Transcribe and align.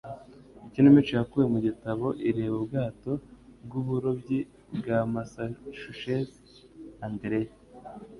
Ikinamico 0.67 1.11
yakuwe 1.17 1.45
mu 1.53 1.59
gitabo 1.67 2.07
ireba 2.29 2.55
ubwato 2.61 3.11
bw’uburobyi 3.65 4.39
bwa 4.77 4.97
Massachusetts 5.13 6.51
Andrea 7.07 7.53